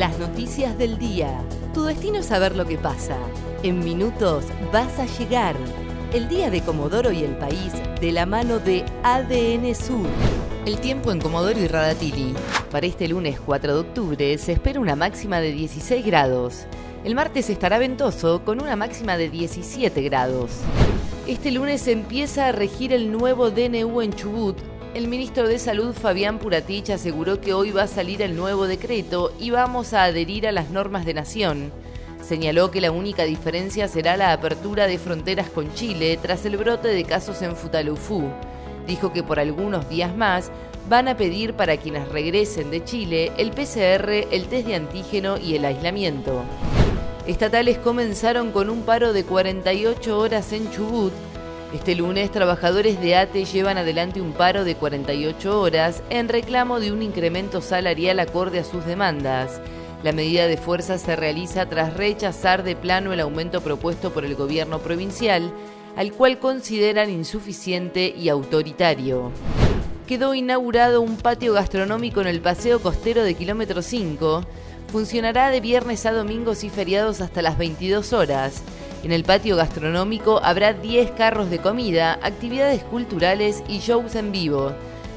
Las 0.00 0.18
noticias 0.18 0.78
del 0.78 0.96
día. 0.96 1.44
Tu 1.74 1.84
destino 1.84 2.20
es 2.20 2.26
saber 2.26 2.56
lo 2.56 2.64
que 2.64 2.78
pasa. 2.78 3.18
En 3.62 3.80
minutos 3.80 4.46
vas 4.72 4.98
a 4.98 5.04
llegar. 5.04 5.54
El 6.14 6.26
día 6.26 6.48
de 6.48 6.62
Comodoro 6.62 7.12
y 7.12 7.22
el 7.22 7.36
país 7.36 7.74
de 8.00 8.10
la 8.10 8.24
mano 8.24 8.60
de 8.60 8.82
ADN 9.02 9.74
Sur. 9.74 10.06
El 10.64 10.80
tiempo 10.80 11.12
en 11.12 11.20
Comodoro 11.20 11.60
y 11.60 11.66
Radatili. 11.66 12.32
Para 12.70 12.86
este 12.86 13.08
lunes 13.08 13.38
4 13.44 13.74
de 13.74 13.80
octubre 13.80 14.38
se 14.38 14.52
espera 14.52 14.80
una 14.80 14.96
máxima 14.96 15.38
de 15.42 15.52
16 15.52 16.06
grados. 16.06 16.64
El 17.04 17.14
martes 17.14 17.50
estará 17.50 17.76
ventoso 17.76 18.42
con 18.42 18.62
una 18.62 18.76
máxima 18.76 19.18
de 19.18 19.28
17 19.28 20.00
grados. 20.00 20.50
Este 21.26 21.50
lunes 21.50 21.86
empieza 21.88 22.46
a 22.46 22.52
regir 22.52 22.94
el 22.94 23.12
nuevo 23.12 23.50
DNU 23.50 24.00
en 24.00 24.14
Chubut. 24.14 24.56
El 24.92 25.06
ministro 25.06 25.46
de 25.46 25.60
Salud 25.60 25.94
Fabián 25.94 26.40
Puratich 26.40 26.90
aseguró 26.90 27.40
que 27.40 27.54
hoy 27.54 27.70
va 27.70 27.84
a 27.84 27.86
salir 27.86 28.22
el 28.22 28.34
nuevo 28.34 28.66
decreto 28.66 29.32
y 29.38 29.50
vamos 29.50 29.92
a 29.92 30.02
adherir 30.02 30.48
a 30.48 30.52
las 30.52 30.70
normas 30.70 31.06
de 31.06 31.14
nación. 31.14 31.70
Señaló 32.20 32.72
que 32.72 32.80
la 32.80 32.90
única 32.90 33.22
diferencia 33.22 33.86
será 33.86 34.16
la 34.16 34.32
apertura 34.32 34.88
de 34.88 34.98
fronteras 34.98 35.48
con 35.48 35.72
Chile 35.74 36.18
tras 36.20 36.44
el 36.44 36.56
brote 36.56 36.88
de 36.88 37.04
casos 37.04 37.40
en 37.42 37.54
Futalufú. 37.54 38.24
Dijo 38.88 39.12
que 39.12 39.22
por 39.22 39.38
algunos 39.38 39.88
días 39.88 40.16
más 40.16 40.50
van 40.88 41.06
a 41.06 41.16
pedir 41.16 41.54
para 41.54 41.76
quienes 41.76 42.08
regresen 42.08 42.72
de 42.72 42.82
Chile 42.82 43.30
el 43.38 43.52
PCR, 43.52 44.10
el 44.32 44.48
test 44.48 44.66
de 44.66 44.74
antígeno 44.74 45.38
y 45.38 45.54
el 45.54 45.66
aislamiento. 45.66 46.42
Estatales 47.28 47.78
comenzaron 47.78 48.50
con 48.50 48.68
un 48.68 48.82
paro 48.82 49.12
de 49.12 49.22
48 49.22 50.18
horas 50.18 50.52
en 50.52 50.68
Chubut. 50.72 51.12
Este 51.72 51.94
lunes, 51.94 52.32
trabajadores 52.32 53.00
de 53.00 53.14
ATE 53.14 53.44
llevan 53.44 53.78
adelante 53.78 54.20
un 54.20 54.32
paro 54.32 54.64
de 54.64 54.74
48 54.74 55.60
horas 55.60 56.02
en 56.10 56.28
reclamo 56.28 56.80
de 56.80 56.90
un 56.90 57.00
incremento 57.00 57.60
salarial 57.60 58.18
acorde 58.18 58.58
a 58.58 58.64
sus 58.64 58.84
demandas. 58.84 59.60
La 60.02 60.10
medida 60.12 60.48
de 60.48 60.56
fuerza 60.56 60.98
se 60.98 61.14
realiza 61.14 61.66
tras 61.66 61.94
rechazar 61.94 62.64
de 62.64 62.74
plano 62.74 63.12
el 63.12 63.20
aumento 63.20 63.60
propuesto 63.60 64.10
por 64.12 64.24
el 64.24 64.34
gobierno 64.34 64.80
provincial, 64.80 65.52
al 65.96 66.12
cual 66.12 66.40
consideran 66.40 67.08
insuficiente 67.08 68.12
y 68.18 68.30
autoritario. 68.30 69.30
Quedó 70.08 70.34
inaugurado 70.34 71.00
un 71.02 71.16
patio 71.16 71.52
gastronómico 71.52 72.20
en 72.20 72.26
el 72.26 72.40
Paseo 72.40 72.80
Costero 72.80 73.22
de 73.22 73.34
Kilómetro 73.34 73.80
5 73.80 74.44
funcionará 74.90 75.50
de 75.50 75.60
viernes 75.60 76.04
a 76.04 76.12
domingos 76.12 76.64
y 76.64 76.68
feriados 76.68 77.20
hasta 77.20 77.42
las 77.42 77.56
22 77.56 78.12
horas. 78.12 78.62
En 79.02 79.12
el 79.12 79.24
patio 79.24 79.56
gastronómico 79.56 80.40
habrá 80.42 80.74
10 80.74 81.12
carros 81.12 81.48
de 81.48 81.58
comida, 81.58 82.18
actividades 82.22 82.82
culturales 82.84 83.62
y 83.66 83.78
shows 83.78 84.14
en 84.14 84.30
vivo. 84.30 84.72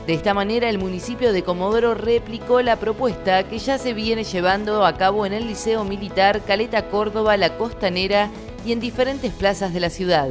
De 0.08 0.14
esta 0.14 0.34
manera, 0.34 0.70
el 0.70 0.80
municipio 0.80 1.34
de 1.34 1.44
Comodoro 1.44 1.94
replicó 1.94 2.62
la 2.62 2.78
propuesta 2.78 3.44
que 3.44 3.60
ya 3.60 3.78
se 3.78 3.94
viene 3.94 4.24
llevando 4.24 4.86
a 4.86 4.96
cabo 4.96 5.26
en 5.26 5.34
el 5.34 5.48
Liceo 5.48 5.84
Militar 5.84 6.42
Caleta 6.46 6.90
Córdoba, 6.90 7.36
La 7.36 7.58
Costanera 7.58 8.30
y 8.66 8.72
en 8.72 8.80
diferentes 8.80 9.34
plazas 9.34 9.74
de 9.74 9.82
la 9.82 9.90
ciudad. 9.90 10.30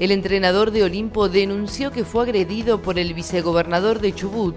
El 0.00 0.10
entrenador 0.10 0.72
de 0.72 0.82
Olimpo 0.82 1.28
denunció 1.28 1.92
que 1.92 2.04
fue 2.04 2.24
agredido 2.24 2.82
por 2.82 2.98
el 2.98 3.14
vicegobernador 3.14 4.00
de 4.00 4.12
Chubut, 4.12 4.56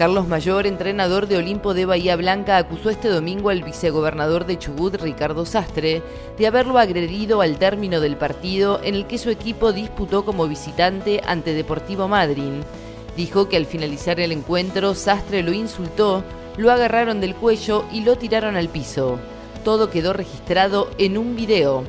Carlos 0.00 0.26
Mayor, 0.26 0.66
entrenador 0.66 1.28
de 1.28 1.36
Olimpo 1.36 1.74
de 1.74 1.84
Bahía 1.84 2.16
Blanca, 2.16 2.56
acusó 2.56 2.88
este 2.88 3.10
domingo 3.10 3.50
al 3.50 3.62
vicegobernador 3.62 4.46
de 4.46 4.58
Chubut, 4.58 4.94
Ricardo 4.94 5.44
Sastre, 5.44 6.02
de 6.38 6.46
haberlo 6.46 6.78
agredido 6.78 7.42
al 7.42 7.58
término 7.58 8.00
del 8.00 8.16
partido 8.16 8.80
en 8.82 8.94
el 8.94 9.06
que 9.06 9.18
su 9.18 9.28
equipo 9.28 9.74
disputó 9.74 10.24
como 10.24 10.48
visitante 10.48 11.20
ante 11.26 11.52
Deportivo 11.52 12.08
Madryn. 12.08 12.62
Dijo 13.14 13.50
que 13.50 13.58
al 13.58 13.66
finalizar 13.66 14.20
el 14.20 14.32
encuentro, 14.32 14.94
Sastre 14.94 15.42
lo 15.42 15.52
insultó, 15.52 16.24
lo 16.56 16.72
agarraron 16.72 17.20
del 17.20 17.34
cuello 17.34 17.84
y 17.92 18.00
lo 18.00 18.16
tiraron 18.16 18.56
al 18.56 18.70
piso. 18.70 19.18
Todo 19.64 19.90
quedó 19.90 20.14
registrado 20.14 20.88
en 20.96 21.18
un 21.18 21.36
video. 21.36 21.84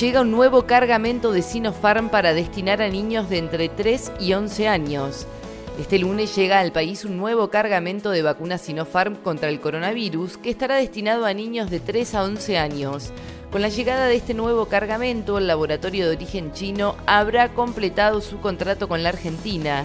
Llega 0.00 0.22
un 0.22 0.32
nuevo 0.32 0.66
cargamento 0.66 1.30
de 1.30 1.42
Sinopharm 1.42 2.08
para 2.08 2.34
destinar 2.34 2.82
a 2.82 2.88
niños 2.88 3.30
de 3.30 3.38
entre 3.38 3.68
3 3.68 4.10
y 4.18 4.32
11 4.32 4.66
años. 4.66 5.28
Este 5.78 5.98
lunes 5.98 6.34
llega 6.36 6.60
al 6.60 6.72
país 6.72 7.04
un 7.04 7.16
nuevo 7.16 7.48
cargamento 7.48 8.10
de 8.10 8.22
vacunas 8.22 8.60
Sinopharm 8.62 9.16
contra 9.16 9.48
el 9.48 9.60
coronavirus 9.60 10.36
que 10.36 10.50
estará 10.50 10.76
destinado 10.76 11.24
a 11.24 11.32
niños 11.32 11.70
de 11.70 11.80
3 11.80 12.14
a 12.14 12.24
11 12.24 12.58
años. 12.58 13.12
Con 13.50 13.62
la 13.62 13.68
llegada 13.68 14.06
de 14.06 14.16
este 14.16 14.34
nuevo 14.34 14.66
cargamento, 14.66 15.38
el 15.38 15.46
laboratorio 15.46 16.08
de 16.08 16.16
origen 16.16 16.52
chino 16.52 16.96
habrá 17.06 17.54
completado 17.54 18.20
su 18.20 18.40
contrato 18.40 18.88
con 18.88 19.02
la 19.02 19.08
Argentina. 19.08 19.84